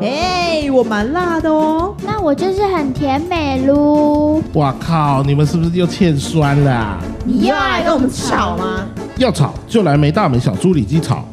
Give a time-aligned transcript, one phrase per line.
[0.00, 1.96] 哎、我蛮辣的哦。
[2.04, 4.40] 那我就是很甜美噜。
[4.54, 5.20] 哇靠！
[5.24, 8.86] 你们是不是又欠酸了啊、你又要来跟我们吵吗？
[9.18, 11.24] 要吵就来没大没小猪里鸡吵。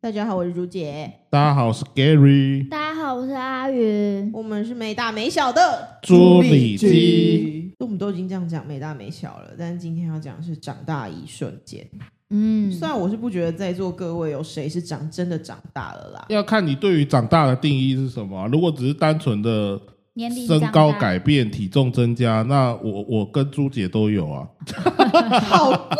[0.00, 4.30] 大家好，我是朱姐，大家好，我是 Gary 大家好，我是阿云。
[4.32, 7.72] 我们是没大没小的猪里鸡。
[7.80, 11.84] 我们都已经这样讲没大没小了，但是今天要讲的是长大一瞬间。
[12.32, 19.78] 嗯，虽然我是不觉得在座各位有谁是长真的长大了啦，要看你对于长大的定义是什么啊、如果只是单纯的
[20.14, 24.48] 年龄身高大改变、体重增加，那我我跟朱姐都有啊
[25.44, 25.96] 好过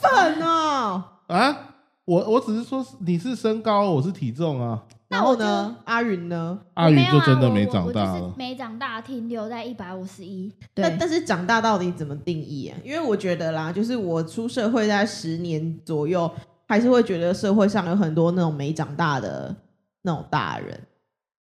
[0.00, 1.02] 分哦！
[1.26, 1.58] 啊！
[2.04, 4.82] 我我只是说你是身高，我是体重啊。
[5.12, 6.58] 然后呢，阿云呢？
[6.74, 8.32] 阿云就真的没长大了就是。
[8.36, 10.50] 没长大，停留在一百五十一。
[10.74, 12.78] 对，但但是长大到底怎么定义啊？
[12.82, 16.28] 因为我觉得啦，就是我出社会在十年左右，
[16.66, 19.54] 还是会觉得社会上有很多那种没长大的
[20.00, 20.80] 那种大人。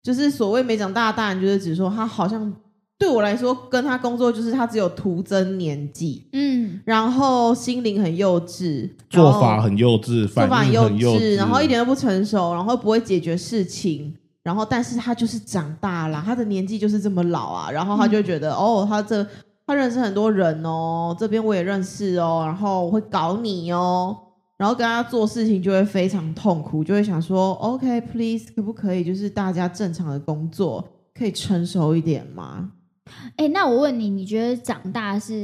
[0.03, 2.53] 就是所谓没长大的大人，就是指说他好像
[3.03, 14.15] 对我来说，跟他工作就是他只有徒增年纪，嗯，然后心灵很幼稚，做法很幼稚，做法应很幼稚，然后一点都不成熟，然后不会解决事情，
[14.45, 19.27] 然后但是他就是长大了，他的年纪就是这么老啊，然后他就会觉得、哦，他这
[19.67, 24.17] 他认识很多人哦，这边我也认识哦，然后我会搞你哦，
[24.57, 32.71] 然后跟他做事情就会非常痛苦，就会想说，OK，please，、可不可以就是大家正常的工作可以成熟一点吗？
[33.37, 35.35] 哎、那我问你，你觉得长大是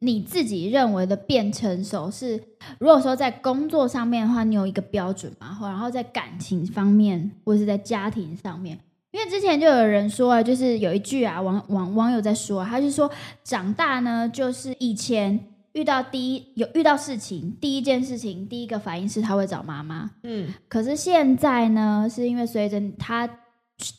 [0.00, 2.42] 你自己认为的变成熟是？
[2.78, 5.54] 如果说在工作上面的话，你有一个标准吗？
[5.54, 8.78] 或然后在感情方面，或是在家庭上面？
[9.12, 13.10] 因为之前就有人说啊，就是有一句啊，网网网友在说啊、他就说
[13.42, 15.38] 长大呢，就是以前
[15.72, 23.28] 遇到第一有遇到事情，第一件事情，第一个反应是他会找妈妈，嗯，可是现在呢，是因为随着他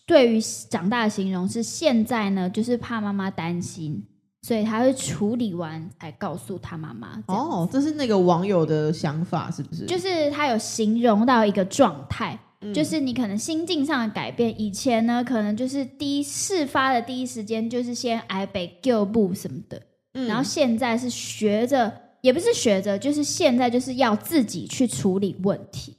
[0.06, 4.04] 对于长大的形容是现在呢，就是怕妈妈担心，
[4.42, 7.24] 所以他会处理完才告诉他妈妈。
[7.28, 9.86] 哦，哦，这是那个网友的想法，是不是？
[9.86, 14.60] 就是他有形容到一个状态，嗯就是你可能心境上的改变。
[14.60, 19.82] 以前呢，可能就是第一事发的第一时间就是先挨北旧步什么的，
[20.14, 21.92] 嗯然后现在是学着，
[22.22, 25.98] 也不是学着，就是现在就是要自己去处理问题。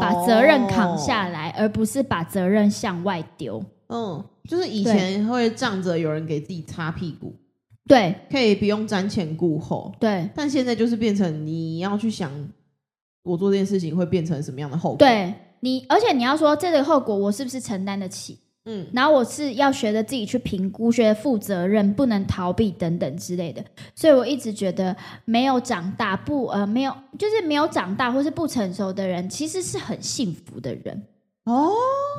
[0.00, 3.62] 把责任扛下哦来，而不是把责任向外丢。
[3.88, 7.34] 嗯，就是以前会仗着有人给自己擦屁股，
[7.86, 12.30] 对可以不用瞻前顾后，对但现在就是变成你要去想，
[13.22, 18.38] 我做这件事情会变成什么样的后果。，对，你而且你要说这个后果我是不是承担得起？
[18.70, 23.64] 嗯，然后我是要学着自己去评估，学着负责任，不能逃避等等之类的。
[23.94, 31.02] 所以我一直觉得没有长大不呃没有就是没有长大或是不成熟的人，其实是很幸福的人。
[31.44, 31.72] 哦，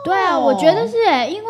[0.03, 1.49] 对啊，我觉得是欸，因为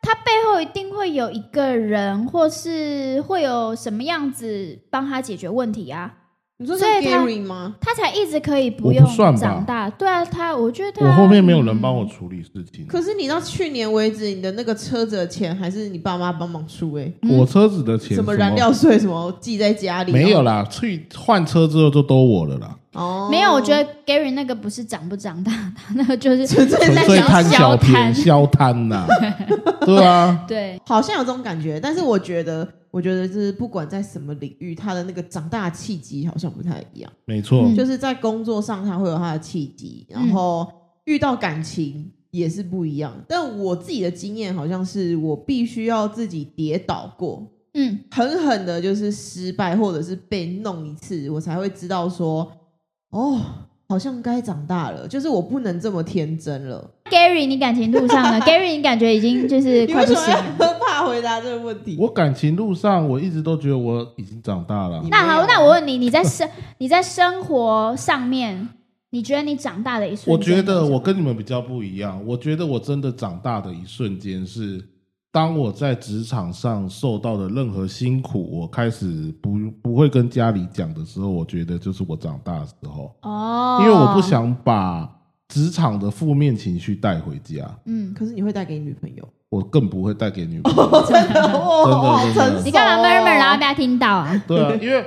[0.00, 6.14] 他背后一定会有一个人，或是会有什么样子帮他解决问题啊，
[6.60, 7.76] 你说是 Gary 吗？
[7.80, 9.40] 他才一直可以不我不用算吧。
[9.40, 9.88] 长大。
[9.90, 17.38] 对啊，他我觉得他我后面没有人嗯帮我处理事情，可是你到去年为止，你的那个车子的钱还是你爸妈帮忙出、欸，嗯？
[17.38, 28.10] 我车子的钱什么燃料税什么寄在家里，没有啦，去换车之后就都我了啦，哦，没有，我觉得 Gary 那个不是长不长大，他那个就是纯粹在纯粹想贪小便贪。
[28.10, 29.06] 宜消贪呐，
[29.86, 37.12] 对啊， 对，好像有这种感觉，但是我觉得，我觉得就是不管在什么领域，他的那个长大的契机好像不太一样。
[37.26, 40.66] 没错，嗯就是在工作上，他会有他的契机，然后
[41.04, 43.14] 遇到感情也是不一样。
[43.28, 52.50] 但我自己的经验好像是，我必须要自己跌倒过，嗯，狠狠的，就是失败或者是被弄一次，我才会知道说，
[53.10, 53.40] 哦，
[53.88, 56.90] 好像该长大了，就是我不能这么天真了。
[57.10, 58.40] Gary，你感情路上呢？
[58.46, 60.77] Gary，你感觉已经就是快不行了。
[61.20, 61.96] 怕回答这个问题？
[61.98, 66.48] 我感情路上我一直都觉得我已经长大了，那好，那我问你，你在生
[66.78, 68.68] 你在生活上面，
[69.10, 70.60] 你觉得你长大的一瞬我间我？
[70.60, 74.82] 觉得我跟你们比较不一样，我觉得我真的长大的一瞬间是，
[75.32, 85.08] 当我在职场上受到的任何辛苦，我开始不不会跟家里讲的时候，我觉得就是我长大的时候，哦，因为我不，想把
[85.48, 89.26] 职场的负面情绪带回家，嗯，可是你会带给你女朋友？
[89.48, 90.90] 我更不会带给女朋友。
[91.08, 94.44] 真的，真的你干嘛 murmur 然后被他听到啊？
[94.46, 95.02] 对啊，因为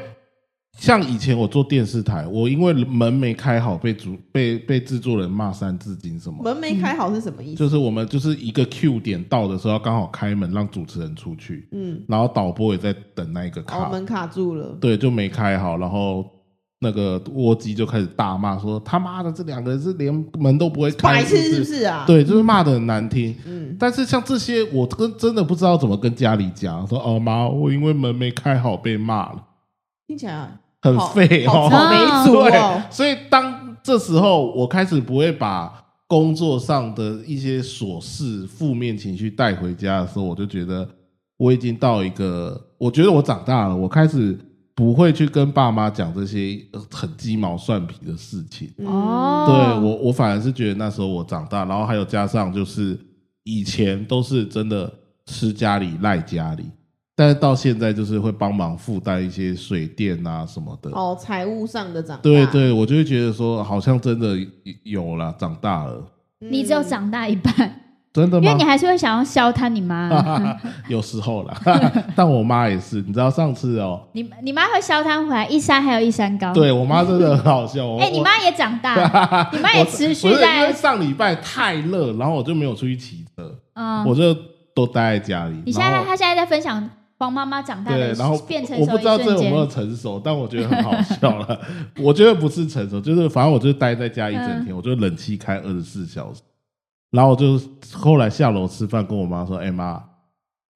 [0.80, 6.42] 像以前我做电视台，我因为门没开好，被主被被制作人骂三字经什么。
[6.44, 7.58] 门没开好是什么意思？
[7.58, 14.76] 就是我们就是一个 Q 点到的时候，要刚好开门让主持人出去，嗯，然后导播也在等那一个哦，卡，门卡住了。
[14.82, 16.26] 对，就没开好，然后
[16.84, 23.36] 那个窝鸡就开始大骂说：“他妈的，这两个人是连门都不会开，白痴是是不是啊？，对，就是骂的很难听。
[23.46, 29.44] 嗯，但是像这些，我跟真的不知道怎么跟家里讲，说哦妈，我因为门没开好被骂了，
[30.08, 31.70] 听起来很好废哦。
[31.70, 32.82] 没错哦，。
[32.90, 35.72] 所以当这时候我开始不会把
[36.08, 40.90] 工作上的一些琐事、负面情绪带回家的时候，我就觉得
[41.38, 44.36] 我已经到一个，我觉得我长大了，我开始
[44.82, 48.68] 不会去跟爸妈讲这些呃很鸡毛蒜皮的事情。
[48.80, 48.88] 嗯。
[48.88, 49.46] 哦。
[49.46, 49.56] 对
[49.88, 52.98] 我，我反而是觉得那时候我长大，然后还有加上就是
[53.44, 54.92] 以前都是真的
[55.28, 56.66] 吃家里赖家里，
[57.16, 60.90] 但是到现在就是会帮忙负担一些水电啊什么的。
[60.92, 64.36] 哦，财务上的长大，对对，我就会觉得说，好像真的
[64.82, 66.04] 有了，长大了，
[66.42, 67.81] 嗯你只有长大一半，
[68.14, 68.64] 真的吗因为你？
[68.64, 70.10] 还是会想要消摊你妈。
[70.90, 71.54] 有时候啦，
[72.16, 77.86] 但我妈也是，你知道上次哦，你你妈会消摊回来，一山还有一山高。，对我妈真的很好笑。
[77.86, 84.36] 哦 哎，你妈也长大，你妈也持续在，上礼拜太热，然后我就没有出去骑车，嗯，我就
[84.76, 85.56] 都待在家里。
[85.66, 91.60] 你现在她现在在分享黄妈妈长大对，的然后变成我不知道这有没有有成熟，但我觉得很好笑了。
[91.98, 96.42] 我觉得不是成熟，就是反正我就待在家一整嗯天，我就冷气开二十四小时。
[97.12, 97.62] 然后我就
[97.92, 100.02] 后来下楼吃饭，跟我妈说：“哎、妈，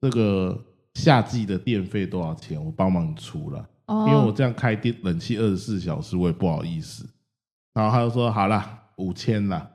[0.00, 0.56] 这个
[0.94, 2.62] 夏季的电费多少钱？
[2.62, 7.08] 我帮忙出了，因为我哦，这样开电冷气二十四小时，我也不好意思。”
[7.72, 9.70] 然后他就说：“好啦，五千啦。”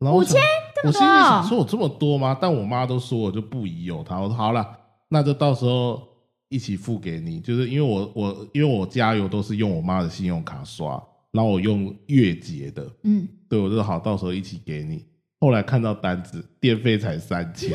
[0.00, 0.42] 然后我想5000
[0.74, 4.18] 这么我心里想说：“我这么多吗？”但我妈都说我就不疑有他。
[4.18, 4.78] 我说：“好啦，
[5.08, 6.02] 那就到时候
[6.48, 15.04] 一起付给你。”就是因为我我因为我加油都是用我妈的信用卡刷，然后我用月结的，嗯，对我就好，到时候一起给你。
[15.40, 17.70] 后来看到单子，电费才三千，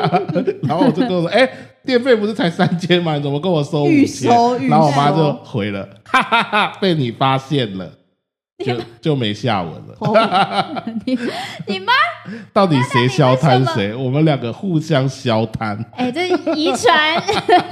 [0.62, 1.48] 然后我就跟我说：“哎、
[1.84, 3.16] 电费不是才三千吗？
[3.16, 7.90] 你怎么跟我收五预千收？”预然后我妈就回了：“哈哈哈被你发现了，
[8.62, 9.96] 就就没下文了。
[10.00, 11.18] 哦你
[11.66, 11.92] 你妈，
[12.52, 13.94] 到底谁消摊谁？
[13.94, 15.82] 我们两个互相消摊。
[15.94, 17.22] 哎，这遗传，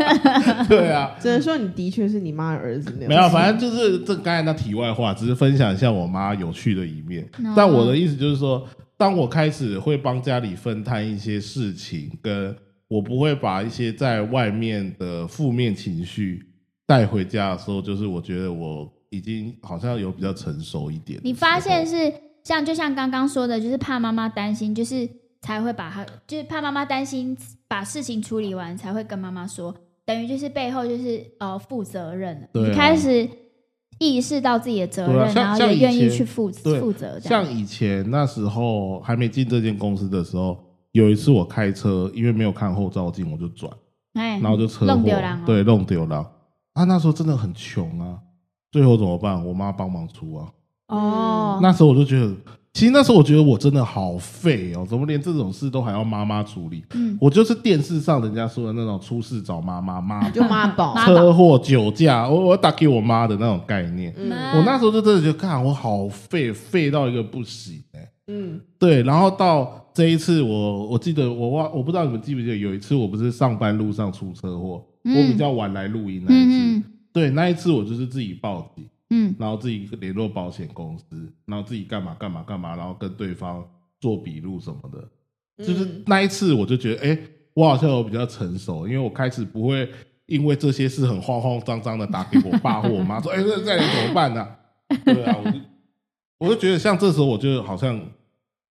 [0.67, 3.09] 对啊，只能说你的确是你妈的儿子那样。
[3.09, 7.23] 没有，反正就是这刚才那题外话，只是分享一下我妈有趣的一面。
[7.45, 8.67] 哦但我的意思就是说，
[8.99, 12.57] 当我开始会帮家里分摊一些事情，跟
[12.89, 16.43] 我不会把一些在外面的负面情绪
[16.87, 21.21] 带回家的时候，就是我觉得我已经好像有比较成熟一点。
[21.23, 22.13] 你发现是
[22.45, 25.09] 像就像刚刚说的，就是怕妈妈担心，就是
[25.41, 27.37] 才会把她，就是怕妈妈担心
[27.69, 33.29] 把事情处理完才会跟妈妈说，等于就是背后就是呃负责任了，对啊你开始
[33.99, 37.19] 意识到自己的责任，啊然后也愿意去负对负责。
[37.21, 40.59] 像以前那时候还没进这间公司的时候，
[40.93, 43.71] 有一次我开车，因为没有看后照镜，我就转。
[44.15, 46.27] 哎，然后就车祸弄丢了哦，对，弄丢了。
[46.73, 48.19] 啊，那时候真的很穷啊，
[48.73, 49.45] 最后怎么办？
[49.45, 50.49] 我妈帮忙出啊。
[50.89, 52.35] 哦，那时候我就觉得，
[52.73, 56.83] 其实那时候我觉得我真的好废哦，怎么连这种事都还要妈妈处理？
[56.95, 64.13] 嗯，我就是电视上人家说的那种出事找妈妈，妈就妈宝，车祸、酒驾，我我打给我妈的那种概念。
[64.17, 64.31] 嗯。
[64.57, 68.61] 我那时候就真的觉得，看我好废，废到一个不行哎、嗯。
[68.79, 79.35] 对，然后到这一次我，我记得我忘，我不知道你们记不记得，有一次我不是上班路上出车祸，嗯我比较晚来录音那一次，对，那一次我就是自己报警，嗯。
[79.39, 83.65] 然后自己联络保险公司，然后自己干嘛干嘛干嘛，然后跟对方
[84.01, 85.03] 做笔录什么的，
[85.59, 87.19] 就是嗯那一次我就觉得，哎、
[87.55, 89.89] 我好像有比较成熟，因为我开始不会
[90.27, 94.47] 因为这些事很慌慌张张的打给我爸或我妈说，哎、这这里怎么办呢、
[95.05, 95.59] 对啊，我就
[96.39, 97.99] 我就觉得像这时候我就好像，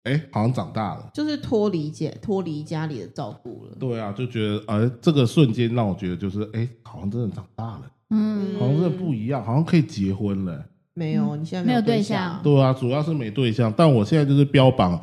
[0.03, 1.09] 哎、好像长大了。
[1.13, 3.75] 就是脱离家脱离家里的照顾了。
[3.79, 10.65] 对啊，就觉得，呃，这个瞬间让我觉得就是，哎、好像真的长大了，嗯，好像真的不一样，好像可以结婚了。
[10.93, 14.99] 没有，你现在没有对对象对啊，主要是没对象，但我现在就是标榜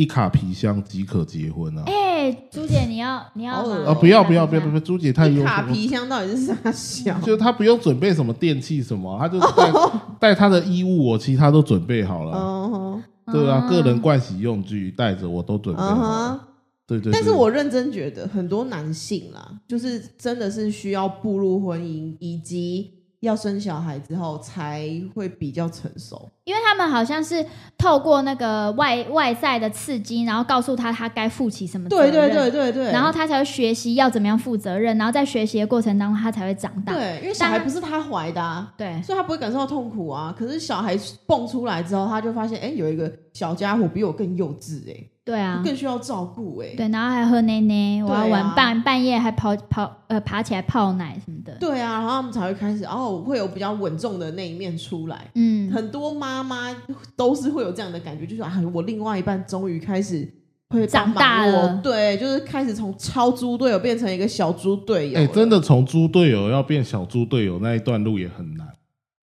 [0.00, 1.82] 一卡皮箱即可结婚啊！
[1.84, 5.62] 哎，朱姐，你要你要啊，不要不要不要不要，朱姐太优秀卡。
[5.70, 7.20] 皮箱到底是啥箱？
[7.20, 9.70] 就是他不用准备什么电器什么，他就是 带
[10.18, 12.32] 带他的衣物，我其他都准备好了。
[12.34, 16.48] 嗯哼，对啊，嗯个人盥洗用具带着我都准备好嗯了。
[16.86, 22.90] 对，对但是我认真觉得，很多男性啦，就是真的是需要步入婚姻以及
[23.20, 26.30] 要生小孩之后，才会比较成熟。
[26.50, 27.46] 因为他们好像是
[27.78, 36.92] 透过那个外外在的刺激，然后告诉他他该负起什么责任，对对对对对，然后他才会学习要怎么样负责任，然后在学习的过程当中，他才会长大。
[36.92, 40.34] 对，因为小孩不是他怀的、啊，对所以他不会感受到痛苦啊。
[40.36, 51.52] 可是小孩蹦出来之后，他就发现，哎，有一个小家伙比我更幼稚、哎，对啊，更需要照顾哎、对，然后还喝奶奶，我要玩半半夜还跑跑呃爬起来泡奶什么的。
[51.60, 55.28] 对啊，然后他们才会开始哦，会有比较稳重的那一面出来。
[55.34, 56.76] 嗯，很多妈妈妈
[57.16, 60.28] 都是会有这样的感觉，就是啊，我另外一半终于开始
[60.70, 65.18] 会长大了对，就是开始从超猪队友变成一个小猪队友。
[65.18, 68.68] 哎、真，的从猪队友要变小猪队友那一段路也很难。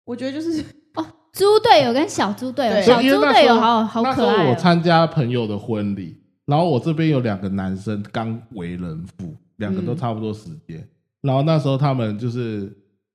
[0.06, 0.64] 我觉得就是
[0.96, 4.50] 哦猪队友跟小猪队友，小猪队友好好那时候可爱哦。
[4.50, 10.88] 我参加朋友的婚礼，然后我这边有两个男生刚为人父，两个都嗯差不多时间。
[11.22, 12.72] 然后那时候他们就是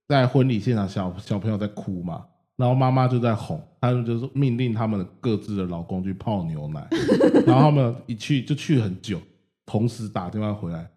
[0.08, 2.22] 在婚礼现场小，小朋友在哭嘛，
[2.56, 6.86] 然后妈妈就在哄，他们就是命令他们各自的老公去泡牛奶，
[7.44, 9.20] 然后他们一去就去很久，
[9.66, 10.88] 同时打电话回来。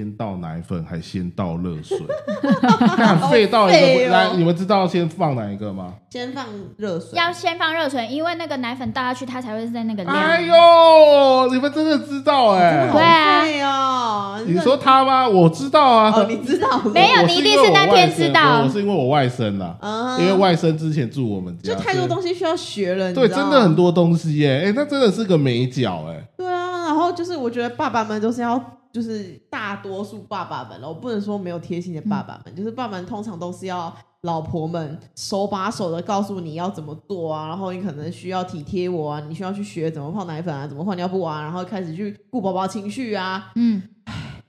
[0.00, 1.98] 先倒奶粉还先倒热水，
[2.96, 5.92] 看废到一个来，你们知道先放哪一个吗？
[6.08, 6.46] 先放
[6.78, 10.16] 热水，要先放热水，因为那个奶粉倒下去，它才会在那个量。
[10.16, 14.40] 哎呦，你们真的知道哎、好对啊！
[14.46, 15.28] 你说他吗？
[15.28, 16.10] 我知道啊。
[16.16, 23.76] 哦，你知道没有你一定是那天知道我是因为我外甥啦，啊因为外甥之前住我们家，就太多东西需要学了，对，真的很。
[23.76, 26.24] 多东西耶，哎，那真的是个美角哎。
[26.36, 28.60] 对啊，然后就是我觉得爸爸们都是要，
[28.92, 43.52] 就是大多数爸爸们了，我不能说没有贴心的爸爸们，就是爸爸们通常都是要老婆们手把手的告诉你要怎么做啊，然后你可能需要体贴我啊，你需要去学怎么泡奶粉啊，怎么换尿布啊，然后开始去顾宝宝情绪啊。
[43.54, 43.82] 嗯，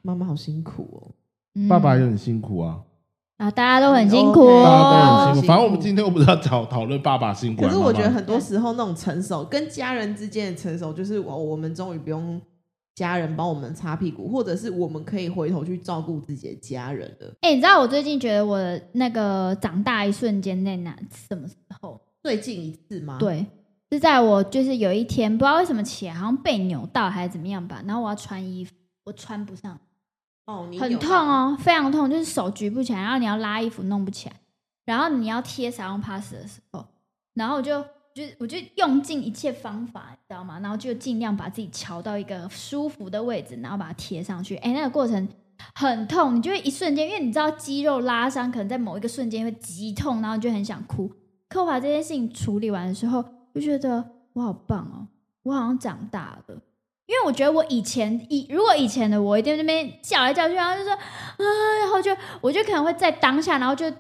[0.02, 1.16] 妈妈好辛苦哦，
[1.56, 1.68] 嗯。
[1.68, 2.80] 爸爸也很辛苦啊，
[3.38, 4.42] 啊，大家都很辛苦。
[4.42, 5.34] 哦大家都很哦。
[5.34, 5.48] 辛苦。
[5.48, 12.42] 反正我们今天又不是要讨讨论爸爸辛苦，可是我觉得很多时候那种成熟跟家人之间的成熟，就是我我们终于不用
[13.02, 17.34] 家人帮我们擦屁股，或者是我们可以回头去照顾自己的家人了。
[17.42, 18.60] 哎、你知道我最近觉得我
[18.94, 20.96] 那个长大一瞬间在哪
[21.28, 22.00] 什么时候？
[22.22, 23.46] 最近一次吗？，对，
[23.92, 28.72] 是在我就是有一天不知道为什么起来好像被扭到还是怎么样吧，然后我要穿衣服，
[29.06, 29.80] 我穿不上，
[30.46, 34.36] 哦，你很，痛哦，非常痛，就是手举不起来，然后你要拉衣服弄不起来，
[34.86, 36.86] 然后你要贴撒用 pass 的时候，
[37.34, 40.60] 然后我就就我就用尽一切方法，你知道吗？
[40.60, 44.56] 然后就尽量把自己调到一个舒服的位置，然后把它贴上去。
[44.58, 45.28] 哎，那个过程
[45.76, 51.12] 很痛，你就会一瞬间，因为你知道肌肉拉伤可能在某一个瞬间会极痛，然后就很想哭。
[51.50, 53.24] 可我把这件事情处理完的时候，
[53.56, 54.04] 就觉得
[54.34, 55.08] 我好棒哦，
[55.44, 56.62] 我好像长大了。
[57.08, 61.44] 因为我觉得我以前以如果以前的我一定在那边叫来叫去，然后就说啊，
[61.82, 63.92] 然后就我就可能会在当下，然后就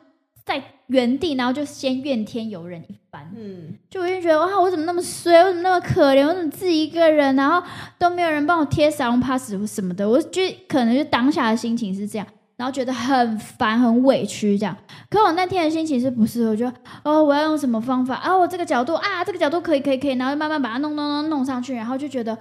[0.45, 3.31] 在原地，然后就先怨天尤人一番。
[3.35, 7.61] 嗯，就我就觉得哇，我怎么那么衰，我怎么那么可怜，我怎么自己一个人，然后
[7.97, 14.75] 都没有人帮我贴撒用 pass 什么的，我就可能就当下的心情是这样，然后觉得很烦、很委屈这样。
[15.09, 16.47] 可我那天的心情是不是？
[16.47, 16.71] 我就
[17.03, 18.35] 哦，我要用什么方法啊？
[18.35, 22.37] 我这个角度啊，这个角度可以，可以，可以，然后慢慢把它弄弄弄弄上去，然后就觉得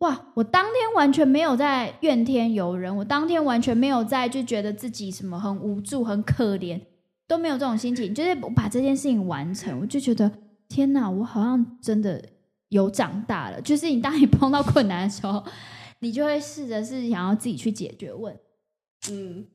[0.00, 6.80] 哇，我当天完全没有在怨天尤人，我当天完全没有在就觉得自己什么很无助、很可怜，
[7.30, 10.28] 都没有这种心情，就是我把这件事情完成，我就觉得
[10.68, 12.20] 天哪，我好像真的
[12.70, 13.60] 有长大了。
[13.60, 15.44] 就是你当你碰到困难的时候，
[16.00, 18.34] 你就会试着是想要自己去解决问
[19.00, 19.12] 题。
[19.12, 19.46] 嗯，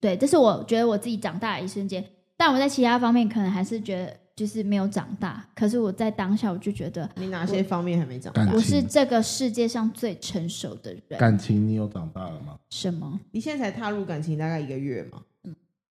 [0.00, 2.04] 对，这是我觉得我自己长大的一瞬间。
[2.36, 8.50] 但我在其他方面可能还是觉得就是没有长大，可是我在当下我就觉得你哪些方面还没长大？
[8.52, 11.20] 我是这个世界上最成熟的人。
[11.20, 12.58] 感情你有长大了吗？
[12.70, 13.20] 什么？
[13.30, 15.24] 你现在才踏入感情大概一个月吗，嗯，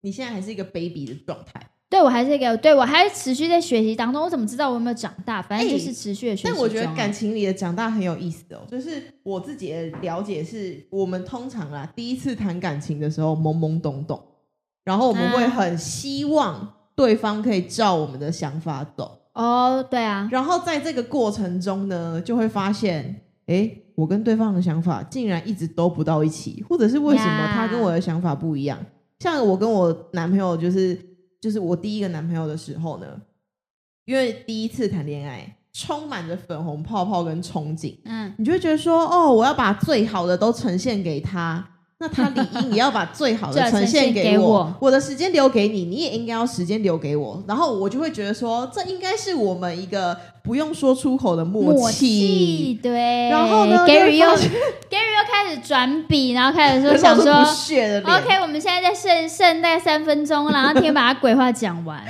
[0.01, 4.23] 你现在还是一个 baby 的状态，对我还是一个，对我还是持续在学习当中。
[4.23, 5.41] 我怎么知道我有没有长大？
[5.41, 14.21] 反正哎就是持续的学但我觉得感情里的长大很有意思哦，就是我自己的了解是，我们通常啦第一次谈感情的时候懵懵懂懂，
[14.85, 28.79] 然后我们会啊很希望对方可以照我们的想法走，哦，对啊，然后在这个过程中呢，就会发现，哎，我跟对方的想法竟然一直都不到一起，或者是为什么他跟我的想法不一样？
[29.19, 30.97] 像我跟我男朋友，就是
[31.41, 33.21] 就是我第一个男朋友的时候呢，
[34.05, 41.78] 因为第一次谈恋爱，充满着粉红泡泡跟憧憬，嗯，你就会觉得说，哦，我要把最好的都呈现给他。
[42.01, 47.43] 那他理应也要把最好的 呈现给我，给我我的时间留给你，你也应该要时间留给我。
[47.45, 53.27] 然后我就会觉得说，这应该是我们一个不用说出口的默默契，对。
[53.29, 57.33] 然后呢，Gary 又 Gary 又开始转笔，然后开始说 想说。
[57.33, 62.01] ，OK，我们现在在剩剩大概三分钟，然后听把他鬼话讲完。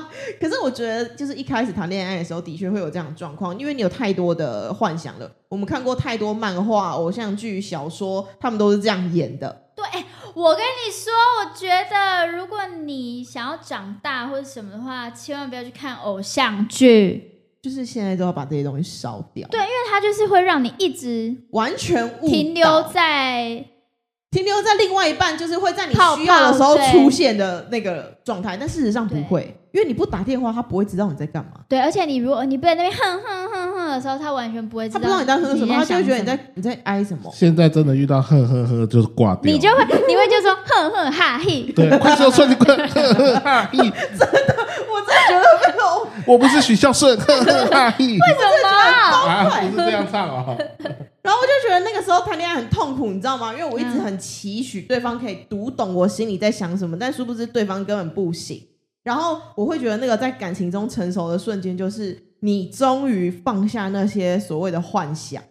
[0.40, 5.30] 可是我觉得，就是一开始谈恋爱的时候，的确会有这样的状况，因为你有太多的幻想了。
[5.48, 9.70] 我们看过太多漫画、偶像剧、小说，他们都是这样演的。
[9.76, 17.28] 对，哎我跟你说，我觉得如果你想要长大或者什么的话，千万不要去看偶像剧。
[17.62, 23.64] 就是现在都要把这些东西烧掉，对，因为它就是会让你一直完全停留在
[24.32, 37.30] 停留在另外一半，就是会在你泡需要的时候出现的那个状态，但事实上不会，因为你不打电话，他不会知道你在干嘛，对，而且你如果你不在那边哼哼哼哼的时候，他完全不会知道他不知道你在哼什么，他就会觉得你在你在哀什么。
[37.34, 48.68] 现在真的遇到哼哼哼就是挂掉，你就会你会就说哼哼哈嘿，对，快说说你快，哼哼哈嘿， 我真的觉得没有，我不是许孝顺，哼哼哈嘿，为什么？
[49.26, 50.54] 啊，不是这样唱哦，
[51.22, 53.52] 然后我就觉得那个时候谈恋爱很痛苦，你知道吗？
[53.52, 58.62] 因为我一直很期许对方可以读懂我心里在想什么，但殊不知对方根本不行。
[59.02, 65.42] 然后我会觉得那个在感情中成熟的瞬间，就是你终于放下那些所谓的幻想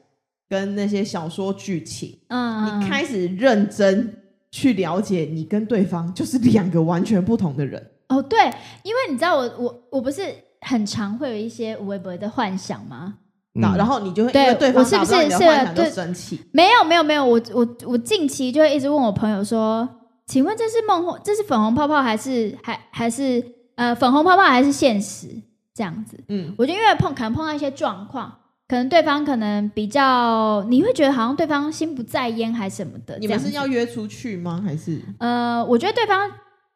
[0.49, 4.13] 跟那些小说剧情，嗯，你开始认真
[4.51, 7.91] 去了解你跟对方就是两个完全不同的人。
[8.09, 8.39] 哦，对，
[8.83, 10.23] 因为你知道我我我不是
[10.61, 13.15] 很常会有一些微博的幻想吗？
[13.53, 19.87] 嗯然后你就会因对为对方我是不是幻想就对生气，没有没有没有，我我我近期就会一直问我朋友说，
[20.31, 23.43] 请问这是梦幻，这是粉红泡泡还是还还是
[23.75, 25.27] 呃粉红泡泡还是现实
[25.73, 26.17] 这样子？
[26.29, 28.33] 嗯，我就因为碰可能碰到一些状况，
[28.69, 33.17] 可能对方可能比较，你会觉得好像对方心不在焉还是什么的。
[33.19, 34.63] 你们是要约出去吗？
[34.65, 36.31] 还是呃，我觉得对方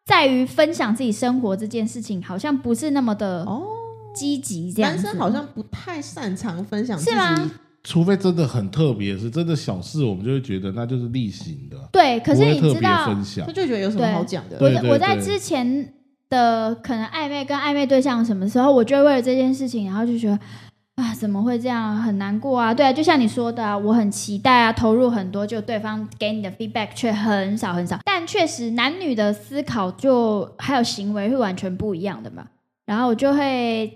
[0.05, 3.63] 在于分享自己生活这件事情，好像不是那么的哦？
[4.13, 5.03] 积极，这样子。
[5.03, 7.51] 男生好像不太擅长分享自己是吗
[7.85, 13.53] 除非真的很特别，是真的小事，我们就会觉得那就是例行的，对，可是你知道，分享他。
[13.53, 14.57] 就觉得有什么好讲的。
[14.59, 15.93] 我我在之前
[16.27, 20.39] 的可能暧昧跟暧昧对象什么时候，我就为了这件事情，然后就觉得
[20.95, 22.73] 啊，怎么会这样，很难过啊。
[22.73, 27.99] 对啊，就像你说的啊，我很期待啊，投入很多，就对方给你的 feedback 却很少很少。
[28.03, 32.47] 但确实，男女的思考就还有行为会完全不一样的嘛。
[32.87, 33.95] 然后我就会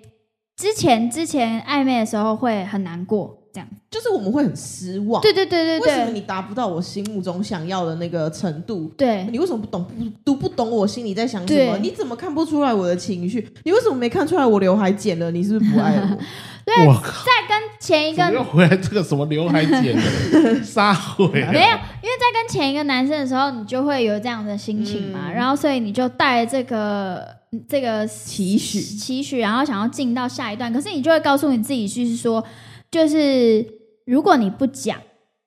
[0.56, 3.68] 之前之前暧昧的时候会很难过，这样。
[3.90, 5.22] 就是我们会很失望。
[5.22, 8.92] 对对对对为什么你达不到我心目中想要的那个程度？
[8.98, 9.28] 对。
[9.32, 11.78] 你为什么不懂不读不懂我心里在想什么？
[11.80, 13.48] 你怎么看不出来我的情绪？
[13.64, 15.32] 你为什么没看出来我刘海剪了？
[15.32, 16.18] 你是不是不爱我？
[16.66, 21.50] 对我靠，再跟前一个怎么又回来这个什么刘海剪了杀回来？
[21.52, 27.26] 没有，因为在跟前一个男生的时候，你就会有这样的心情嘛，嗯然后所以你就带着这个
[27.68, 32.44] 这个期许期许，然后想要进到下一段，可是你就会告诉你自己，就是说，
[32.92, 33.66] 就是
[34.06, 34.98] 如果你不讲，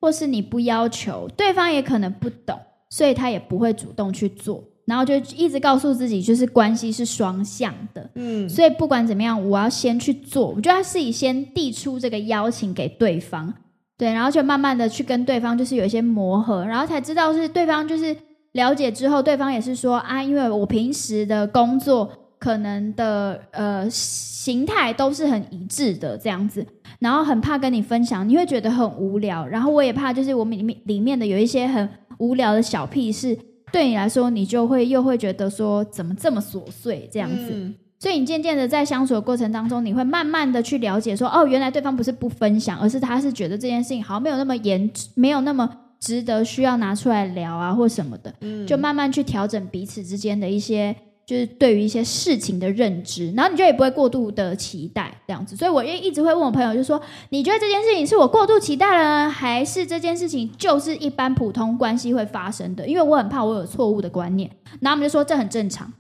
[0.01, 2.59] 或是你不要求，对方也可能不懂，
[2.91, 13.55] 所以他也不会主动去做，然后就一直告诉自己，就是关系是双向的，嗯，所以不管怎么样，我要先去做，我就要自己先递出这个邀请给对方，
[13.97, 18.17] 对，然后就慢慢的去跟对方就是有一些磨合，然后才知道是对方就是
[18.53, 26.67] 了解之后，对方也是说啊，因为我平时的工作可能的呃形态都是很一致的这样子，
[27.03, 31.89] 然后很怕跟你分享，你会觉得很无聊，然后我也怕就是我们里面里面的有一些很
[32.19, 33.37] 无聊的小屁事。
[33.73, 37.51] 对你来说，你就会又会觉得说，怎么这么琐碎这样子？
[37.51, 45.69] 嗯所以你渐渐的在相处的过程当中，你会慢慢的去了解说，哦，原来对方不是不分享，而是他是觉得这件事情好像没有那么严，没有那么
[46.01, 50.95] 值得需要拿出来聊啊，或什么的，嗯就慢慢去调整彼此之间的一些。
[51.25, 62.87] 就是对于一些事情的认知，然后你就也不会过度的期待这样子，所以我也一直会问我朋友，就说你觉得这件事情是我过度期待了呢，还是这件事情就是一般普通关系会发生的？
[62.87, 65.93] 因为我很怕我有错误的观念，然后我们就说这很正常，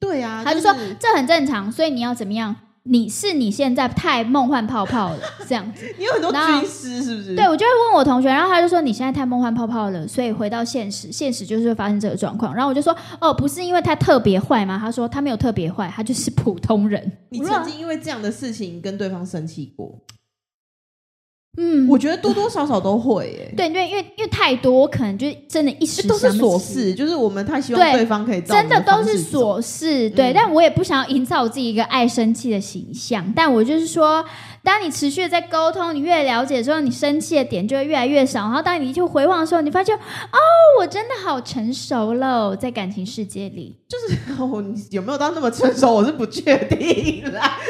[0.00, 2.56] 对啊，他就说这很正常，所以你要怎么样？
[2.84, 5.84] 你是你现在太梦幻泡泡了，这样子。
[5.98, 7.36] 你有很多军师是不是？
[7.36, 12.54] 对，我就会问我同学，然后他就说你现在太梦幻泡泡了，所以回到现实，现实就是会发生这个状况。
[12.54, 14.78] 然后我就说哦，不是因为他特别坏吗？
[14.80, 17.12] 他说他没有特别坏，他就是普通人。
[17.28, 19.98] 你曾经因为这样的事情跟对方生气过？
[21.56, 23.54] 嗯，我觉得多多少少都会耶。
[23.56, 29.58] 对对，因为因为太多，我可能就真的一时都是想不琐起事，就是我们太希望对对方可以照真的我们的都是方式走。
[29.58, 30.34] 琐事，对，嗯。
[30.34, 34.24] 但我也不想要营造我自己一个爱生气的形象，但我就是说，
[34.62, 40.38] 当你持续的在沟通，你越了解之后，你生气的点就会越来越少，然后当你去回望的时候，你发现哦，
[40.78, 43.76] 我真的好成熟了，在感情世界里，
[44.38, 45.94] 哦，你有没有到那么成熟？
[45.94, 47.58] 我是不确定啦。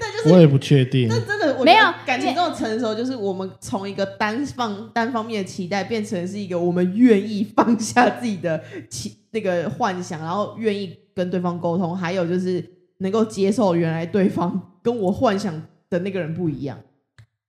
[0.00, 1.08] 但就是我也不确定。
[1.08, 12.64] 但真的，我没有感情这种成熟，就是我们从一个单方单方面的期待，变成是一个我们愿意放下自己的期 那个幻想，然后愿意跟对方沟通，还有就是
[12.98, 16.78] 能够接受原来对方跟我幻想的那个人不一样。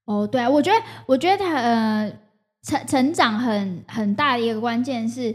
[0.06, 2.20] 哦，对啊，我觉得，我觉得他呃，
[2.64, 5.34] 成成长很很大的一个关键是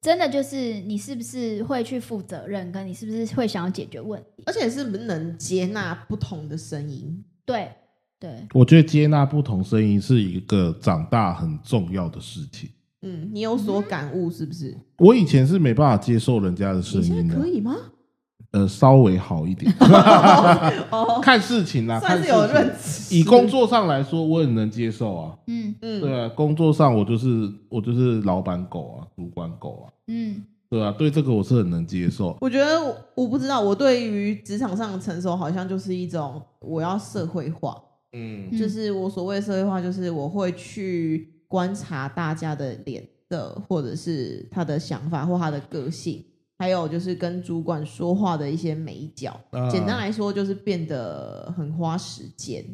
[0.00, 4.44] 真的就是你是不是会去负责任，跟你是不是会想要解决问题？
[4.46, 7.22] 而且是不是能接纳不同的声音？
[7.44, 7.70] 对
[8.18, 12.70] 对，我觉得接纳不同声音是一个长大很重要的事情。
[13.02, 14.74] 嗯，你有所感悟是不是？
[14.98, 17.76] 我以前是没办法接受人家的声你现音的在可，以吗？
[18.54, 19.72] 呃，稍微好一点，
[20.90, 23.08] 哦， 看事情啦，看事算是有认情。
[23.08, 23.16] 知。
[23.16, 25.36] 以工作上来说，我也能接受啊。
[25.48, 25.74] 嗯。
[25.82, 30.44] 嗯，对啊，工作上我就是我就是老板狗啊，主管狗啊，嗯。
[30.70, 32.36] 对啊，对这个我是很能接受。
[32.40, 37.76] 我觉得我我不知道，我对于职场上的成熟，好像就是一种我要社会化，
[38.12, 38.48] 嗯。
[38.52, 46.24] 嗯就是我所谓的社会化，就是我会去观察大家的脸色，或者是他的想法或他的个性，
[46.64, 49.38] 还有就是跟主管说话的一些美角。
[49.50, 52.64] 啊简单来说，就是变得很花时间。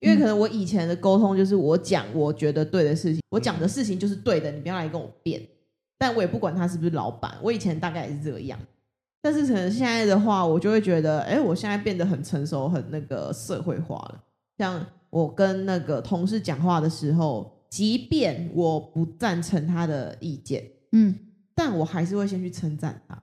[0.00, 5.40] 因为可能我以前的沟通就是我讲我觉得对的事情，我讲的事情就是对的，你不要来跟我辩。
[5.96, 8.58] 但我也不管他是不是老板，我以前大概也是这样。
[9.22, 14.20] 但是可能现在的话，我就会觉得，哎，我现在变得很成熟，很那个社会化了。
[14.58, 21.16] 像我跟那个同事讲话的时候，即便我不赞成他的意见，嗯
[21.54, 23.22] 但我还是会先去称赞他。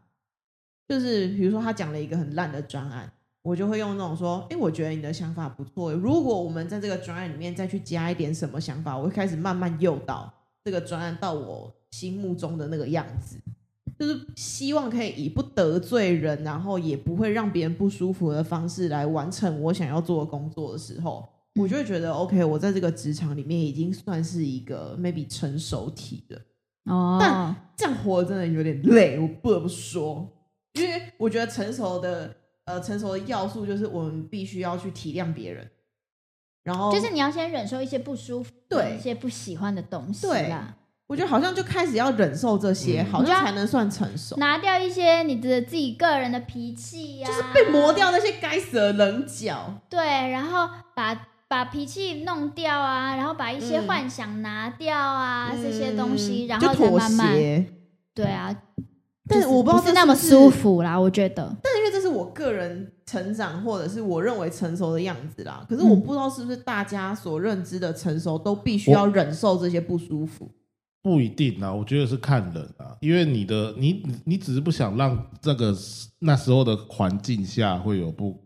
[0.88, 3.12] 就是比如说他讲了一个很烂的专案，
[3.44, 5.94] 我就会用那种说，哎，我觉得你的想法不错。
[5.94, 13.38] 如果我们在这个专案里面再去加一点什么想法，我会开始慢慢诱导这个专案到我心目中的那个样子。
[14.00, 26.42] 就是希望可以以不得罪人，然后也不会让别人不舒服的方式来完成我想要做的工作的时候，我就会觉得 OK，我在这个职场里面已经算是一个 maybe 成熟体了。
[26.86, 30.28] 哦，但这样活真的有点累，我不得不说，
[30.74, 35.70] 因为我觉得成熟的呃成熟的要素就是我们必须要去体谅别人，
[36.63, 38.96] 然后就是你要先忍受一些不舒服、对。
[38.98, 40.76] 一些不喜欢的东西对啦，
[41.08, 43.12] 我觉得好像就开始要忍受这些，嗯。
[43.12, 49.82] 好像才能算成熟，拿掉一些你的自己个人的脾气呀、就是被磨掉那些该死的棱角。
[49.89, 57.66] 对，然后把把脾气弄掉啊，然后把一些嗯幻想拿掉啊，这些东西，嗯然后再慢慢协。
[58.14, 58.56] 对啊，
[59.28, 61.58] 但是我不知道这是那么舒服啦，我觉得。
[61.64, 70.52] 但因为这是我个人成长或者是我认为成熟的样子啦，可是嗯我不知道是不是大家所认知的成熟都必须要忍受这些不舒服。
[71.02, 75.74] 不一定啊，我觉得是看人啊，因为你的你你只是不想让这个
[76.20, 78.38] 那时候的环境下会有不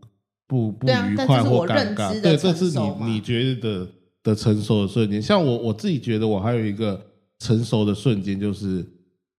[0.46, 3.88] 不不愉快或尴尬，对，这是你你觉得的
[4.22, 5.20] 的成熟的瞬间。
[5.20, 7.00] 像我我自己觉得我还有一个
[7.38, 8.84] 成熟的瞬间，就是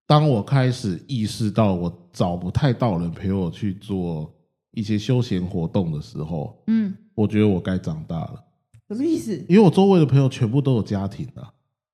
[0.07, 4.33] 当我开始意识到我找不太到人陪我去做
[4.73, 8.43] 一些休闲活动的时候，嗯，我觉得我该长大了，
[8.89, 9.33] 什么意思？
[9.47, 11.53] 因为我周围的朋友全部都有家庭了、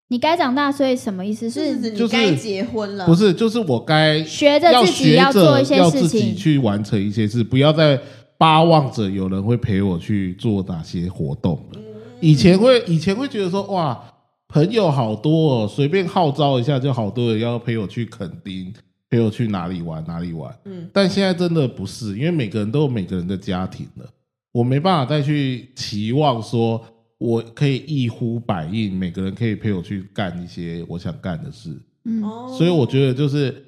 [0.10, 1.50] 你该长大，所以什么意思？
[1.50, 3.06] 是指就是你该结婚了？
[3.06, 6.08] 不是，就是我该学着自己要做一些事情。
[6.08, 7.98] 自己去完成一些事，不要再
[8.42, 11.80] 巴望着有人会陪我去做哪些活动了。
[12.20, 14.04] 以前会以前会觉得说哇，
[14.48, 18.74] 朋友好多哦，随便号召一下就好多人要陪我去垦丁，
[19.12, 20.52] 陪我去哪里玩哪里玩。
[20.66, 24.10] 嗯，但现在真的不是，因为每个人都有每个人的家庭了，
[24.52, 26.84] 我没办法再去期望说
[27.20, 31.80] 我可以一呼百应，每个人可以陪我去干一些我想干的事。
[32.06, 33.64] 嗯，哦所以我觉得就是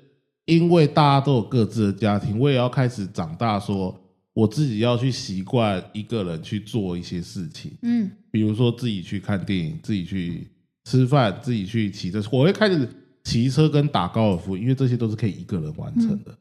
[0.46, 3.96] 因为大家都有各自的家庭，我也要开始长大，说
[4.34, 10.48] 我自己要去习惯一个人去做一些事情，嗯比如说自己去看电影，自己去
[10.86, 12.22] 吃饭，自己去骑车。
[12.32, 12.88] 我会开始
[13.24, 16.36] 骑车跟打高尔夫，因为这些都是可以一个人完成的，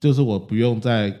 [0.00, 1.16] 就是我不用再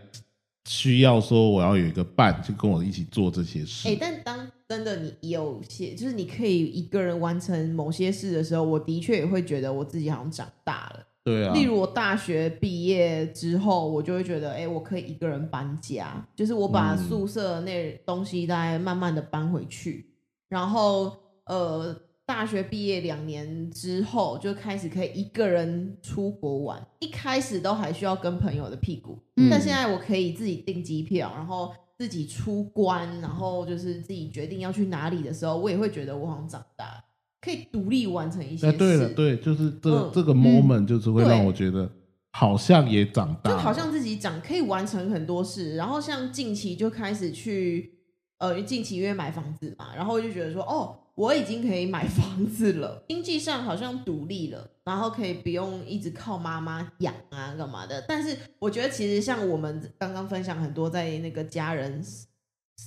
[0.68, 3.88] 需要说我要有一个伴去跟我一起做这些事。
[3.88, 11.06] 哎、但当真的你有些，就是你可以一个人完成某些事的时候，我的确也会觉得我自己好像长大了。
[11.24, 16.98] 对啊，例如我大学毕业之后，我就会觉得，哎、我可以一个人搬家，就是我把嗯。
[16.98, 20.10] 宿舍那东西再慢慢的搬回去，
[20.48, 21.94] 然后呃，
[22.26, 26.84] 大学毕业两年之后，就开始可以一个人出国玩。
[27.00, 36.91] 一开始都还需要跟朋友的屁股，嗯但现在我可以自己订机票，然后自己出关，然后就是自己决定要去哪里的时候，我也会觉得我好像长大了，
[37.42, 38.78] 可以独立完成一些哎，事。
[38.78, 41.90] 对了，对，就是这、嗯这个 moment 就是会让我觉得
[42.30, 47.98] 好像也长大了，就好像自己长可以完成很多事，然后像近期就开始去，
[48.38, 58.02] 呃，近期因为买房子嘛，然后我就觉得说，哦，我已经可以买房子了，经济上好像独立了，然后可以不用一直靠妈妈养啊干嘛的。
[58.08, 62.02] 但是我觉得其实像我们刚刚分享很多在那个家人，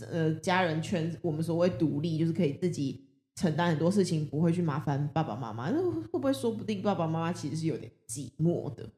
[0.09, 3.04] 呃，家人圈，我们所谓独立，就是可以自己
[3.35, 5.69] 承担很多事情，不会去麻烦爸爸妈妈。
[5.69, 8.89] 那会不会说不定爸爸妈妈其实是有点寂寞的？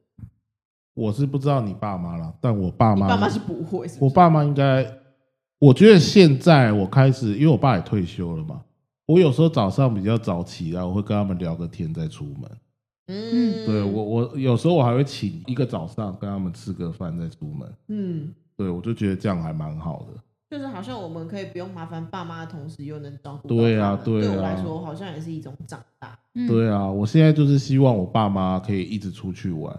[0.94, 4.06] 我是不知道你爸妈了，但我爸妈，爸妈是不会，是不是？
[4.06, 4.84] 我爸妈应该，
[5.60, 8.64] 我觉得现在我开始，因为我爸也退休了嘛，
[9.06, 12.52] 我有时候早上比较早起来，我会跟他们聊个天再出门。
[13.10, 17.74] 嗯，对我，我有时候我还会请一个早上跟他们吃个饭再出门。
[17.88, 20.20] 嗯，对我就觉得这样还蛮好的。
[20.50, 26.18] 就是好像我们可以不用麻烦爸妈的同时，又能照顾到对啊对啊对我来说，好像也是一种长大。
[26.36, 29.78] 嗯，对啊，我现在就是希望我爸妈可以一直出去玩，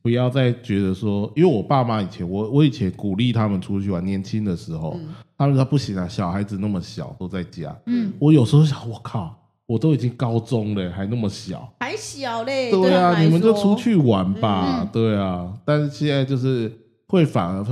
[0.00, 7.76] 不要再觉得说，因为我爸妈以前，我我以前鼓励他们出去玩，年轻的时候，嗯他们说不行啊，小孩子那么小都在家。
[7.86, 9.34] 嗯，我有时候想，我靠，
[9.66, 11.68] 我都已经高中了，还那么小。
[11.80, 14.82] 还小嘞，对啊，你们就出去玩吧。
[14.82, 16.70] 嗯对啊，但是现在就是
[17.08, 17.64] 会反而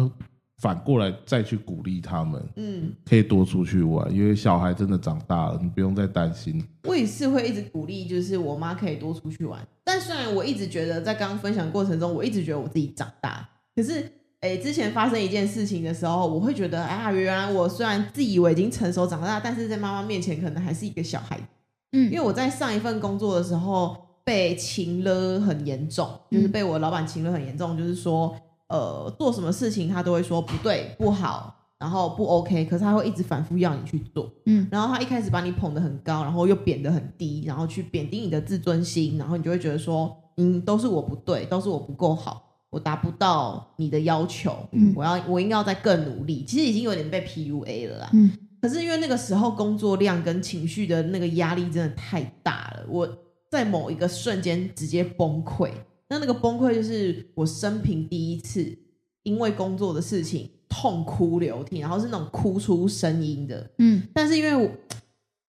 [0.61, 6.63] 反过来再去鼓励他们，嗯，可以多出去玩，因为小孩真的长大了，你不用再担心。
[6.85, 9.67] 我也是会一直鼓励，就是我妈可以多出去玩。
[9.83, 21.45] 但虽然我一直觉得在刚刚分享过程中，我一直觉得我自己长大，可是，诶，之前发生一件事情的时候，我会觉得，啊，原来我虽然自以为已经成熟长大，但是在妈妈面前可能还是一个小孩子。
[21.93, 28.33] 因嗯为我在上一份工作的时候被情了很严重，就是被我老板情了很严重，就是说，
[28.71, 34.33] 呃，做什么事情他都会说不对、不好，然后不 OK，可是他会一直反复要你去做。
[34.47, 46.45] 嗯然后他一开始把你捧得很高，然后又贬得很低，然后去贬低你的自尊心，然后你就会觉得说，嗯，都是我不对，都是我不够好，我达不到你的要求，嗯我要我应该要再更努力。
[46.45, 48.11] 其实已经有点被 PUA 了啦。
[48.13, 48.31] 嗯
[48.63, 53.09] 可是因为那个时候工作量跟情绪的那个压力真的太大了，我
[53.51, 55.71] 在某一个瞬间直接崩溃。
[56.11, 58.77] 那那个崩溃就是我生平第一次
[59.23, 63.71] 因为工作的事情痛哭流涕，然后是那种哭出声音的。
[63.79, 64.71] 嗯但是因为我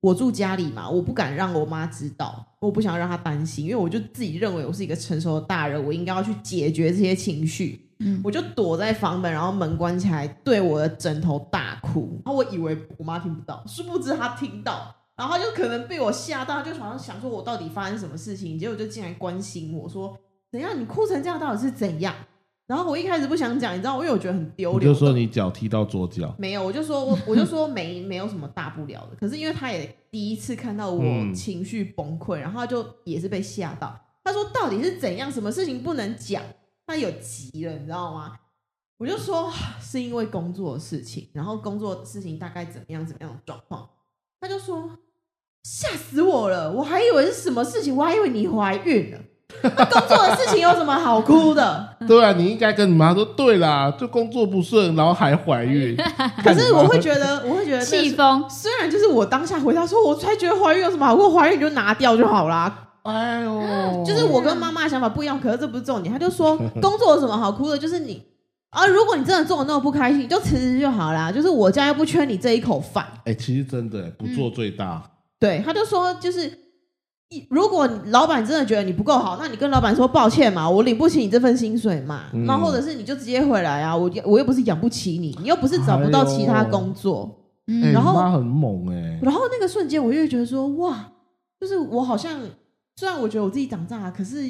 [0.01, 7.87] 我住家里嘛，我不敢让我妈知道，我不想让她担心，因为我就自己认为我是一个成熟的大人，我应该要去解决这些情绪。
[8.01, 12.21] 嗯我就躲在房门，然后门关起来，对我的枕头大哭。
[12.23, 20.17] 然后我以为我妈听不到，殊不知她听到，然后她就可能被我吓到，就好像想说我到底发生什么事情，结果就进来关心我说
[20.51, 20.79] ：“怎样？
[20.79, 22.13] 你哭成这样到底是怎样？”
[22.67, 24.89] 然后我一开始不想讲，你知道，因为我觉得很丢脸。
[24.91, 29.15] 我就说你脚踢到左脚，没有，我就说，我我就说没 没有什么大不了的。
[29.19, 33.99] 可是因为他也第一次看到我嗯情绪崩溃，然后他就也是被吓到。
[34.23, 35.31] 他说到底是怎样？
[35.31, 36.43] 什么事情不能讲？
[36.85, 38.37] 他有急了，你知道吗？
[38.97, 43.89] 我就说是因为工作的事情，然后工作的事情大概怎么样怎么样的状况。
[44.39, 44.97] 他就说
[45.63, 49.19] 吓死我了，我还以为是什么事情，我还以为你怀孕了。
[49.61, 51.89] 那 工作的事情有什么好哭的？
[52.07, 55.95] 对啊，你应该跟你妈说，对啦，就工作不顺，然后还怀孕。
[56.43, 62.87] 可是我会觉得，我会觉得气疯，虽然就是我当下回答说，我才觉得怀孕有什么好哭，怀孕你就拿掉就好啦。
[63.03, 66.11] 哎呦，就是我跟妈妈的想法不一样，可是这不是重点。
[66.11, 68.23] 他就说工作有什么好哭的，就是你
[68.69, 71.31] 啊，如果你真的做的那么不开心，你就辞职就好啦。
[71.31, 73.05] 就是我家又不缺你这一口饭。
[73.25, 75.03] 哎、其实真的不做最大。
[75.39, 76.68] 对，他就说就是。
[77.29, 82.45] 一如果老板真的觉得你不够好，那你跟老板说抱歉嘛，我领不起你这份薪水嘛，嗯。
[82.45, 91.11] 那、或者是你就直接回来啊，我我又不是养不起你，你又不是找不到其他工作，哎、嗯然后他很猛哎、然后那个瞬间，我就会觉得说，哇，
[91.59, 92.39] 就是我好像
[92.95, 94.49] 虽然我觉得我自己长大了，可是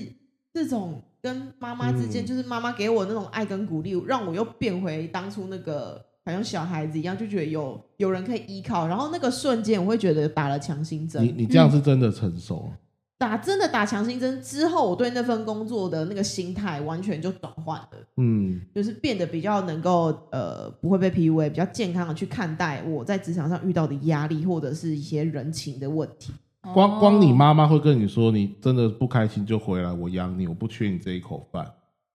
[0.54, 2.26] 这种跟妈妈之间，嗯。
[2.26, 8.88] 就是妈妈给我那种爱跟鼓励，让我又变回当初那个好像小孩子一样，就觉得有有人可以依靠。
[8.88, 12.70] 然后那个瞬间，我会觉得打了强心针，你你这样是真的成熟。
[13.18, 17.90] 打真的打强心针之后，我对那份工作的那个心态完全就转换了。
[18.18, 26.32] 嗯，就是变得比较能够呃不会被 PUA，比较健康的去看待我在职场上遇到的压力或者是一些人情的问题。
[26.74, 31.70] 光光你哦妈妈会跟你说，你真的不开心就回来，我养你，我不缺你这一口饭，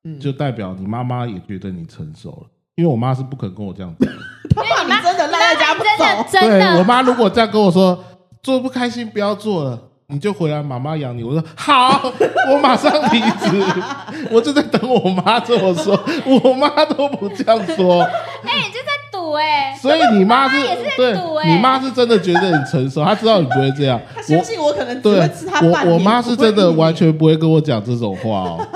[0.04, 2.46] 嗯，就代表你妈妈也觉得你成熟了。
[2.76, 4.12] 因为我妈是不肯跟我这样子的。
[4.54, 6.28] 他怕你真的赖在家不真的走。
[6.30, 8.02] 真对我，妈如果这样跟我说，
[8.42, 9.78] 做不开心不要做了。
[10.08, 11.24] 你就回来，妈妈养你。
[11.24, 12.12] 我说好，
[12.52, 13.64] 我马上离职。
[14.30, 18.02] 我就在等我妈这么说，我妈都不这样说，
[18.44, 20.56] 哎，你就在赌哎，所以你妈是
[20.96, 23.98] 对你妈是真的觉得很成熟，她知道你不会这样。
[24.14, 25.30] 她相信我可能只对
[25.62, 26.94] 我，我妈是真的完。
[26.94, 28.68] 全不会跟我讲这种话哦。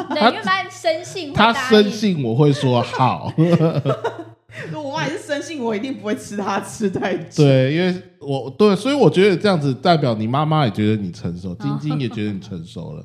[0.92, 3.32] 因为妈生性会她答应深信我会说好，
[4.72, 7.44] 如果我妈也是深信我一定不会吃他吃太久。
[7.44, 13.04] 对，因为我对，所以我觉得这样子代表你妈妈也觉得你成熟， 晶晶也觉得你成熟了。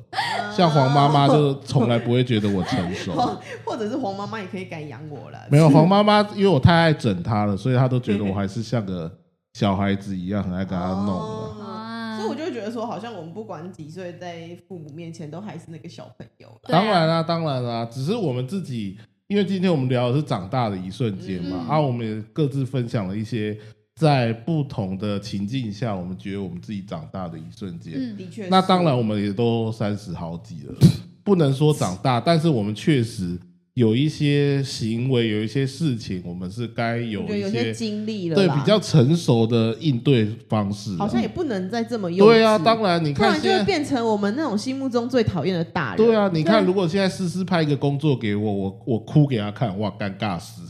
[0.56, 3.12] 像黄妈妈就从来不会觉得我成熟。
[3.16, 5.38] 或或者是黄妈妈也可以敢养我了。
[5.50, 9.10] 没有黄妈妈，因为我太爱整她了，所以她都觉得我还是像个
[9.54, 11.83] 小孩子一样，很爱跟她弄了。
[12.28, 16.60] 我就觉得说，好像我们不管几岁，在父母面前都还是那个小朋友啦。
[16.64, 23.56] 对啊当然啦、当然啦、只是我们自己，因为今天我们聊的是长大的一瞬间嘛，嗯啊，我们也各自分享了一些
[23.94, 27.94] 在不同的情境下，我们觉得我们自己长大的一瞬间。
[27.96, 30.74] 嗯，的确是，那当然，我们也都三十好几了，
[31.22, 33.38] 不能说长大，但是我们确实
[33.74, 40.98] 有一些行为，有一些事情，我们是该有一我觉得有些些经历了，对比较成熟的应对方式啊。
[40.98, 42.28] 好像也不能再这么幼稚。
[42.28, 43.64] 对啊，当然你不然就会。
[43.64, 45.96] 变成我们那种心目中最讨厌的大人。
[45.96, 50.62] 对啊，你看，如果现在思思拍一个工作给我，我我哭给他看，哇，尴尬死！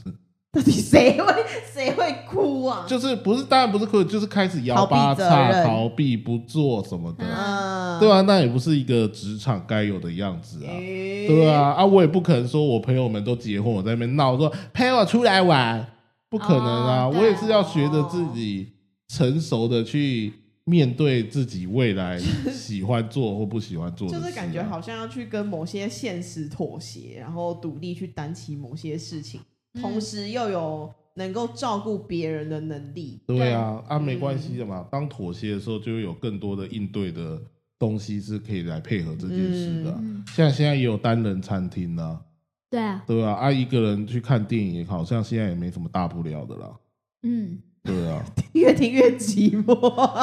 [0.55, 1.33] 到底谁会
[1.73, 2.85] 谁会哭啊？
[2.89, 10.71] 就是不是，当然不是哭，就是开始摇八逃避责叉、逃避不做什么的，嗯，对啊，那也不是一个职场该有的样子啊。
[10.71, 15.87] 诶对啊，啊，我也不可能说我朋友们都结婚，我在那边闹说陪我出来玩，
[16.29, 17.07] 不可能啊！
[17.07, 18.69] 哦对我也是要学着自己
[19.09, 20.33] 成熟的去
[20.65, 22.19] 面对自己未来
[22.51, 29.45] 喜欢做或不喜欢做的就是感觉好像要去跟某些现实妥协，然后独立去担起某些事情，嗯
[29.81, 33.21] 同时又有能够照顾别人的能力。
[33.27, 34.87] 对啊，啊，没关嗯系的嘛。
[34.91, 37.41] 当妥协的时候，就会有更多的应对的
[37.79, 42.21] 东西是可以来配合这件事的啊、嗯，像现在也有单人餐厅呢、
[42.71, 43.51] 对啊，对啊、啊？
[43.53, 46.77] 一个人去看电影，好像现在也没什么大不了的啦。
[47.23, 49.75] 嗯，对啊， 越听越寂寞。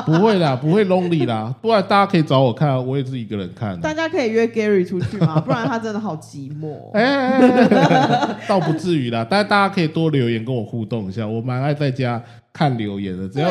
[0.04, 3.82] 不会啦，不会 lonely 啦，不然大家可以找我看，我也是一个人看的。
[3.82, 5.40] 大家可以约 Gary 出去吗？
[5.46, 6.92] 不然他真的好寂寞。
[6.94, 12.22] 哎、倒不至于啦，但大家可以多留言跟我互动一下，我蛮爱在家
[12.52, 13.50] 看留言的，只要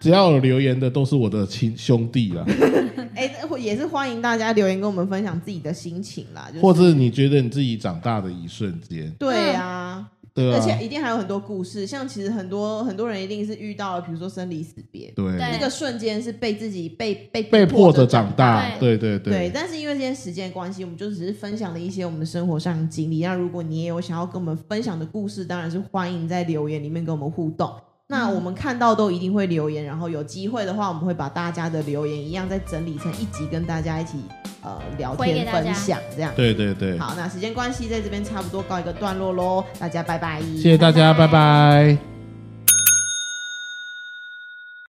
[0.00, 2.44] 只要有留言的都是我的亲兄弟啦，
[3.14, 23.20] 哎、也是欢迎大家留言跟我们分享自己的心情啦，就是、或者你觉得你自己长大的一瞬间，对啊，对啊，而且一定还有很多故事，像其实很多很多人一定是遇到了，比如说生离死别，对对那个瞬间是被自己被被被迫着着长大，对对对，但是因为这些时间关系，我们就只是分享了一些我们的生活上的经历。
[23.20, 27.70] 那如果你也有想要跟我们分享的故事，当然是欢迎在留言里面跟我们互动。
[28.12, 34.18] 那我们看到都一定会留言，然后有机会的话，我们会把大家的留言一样再整理成一集，跟大家一起
[34.62, 36.30] 呃聊天分享这样。
[36.36, 42.11] 对对对，好，那时间关系在这边差不多告一个段落喽，大家拜拜，谢谢大家，拜拜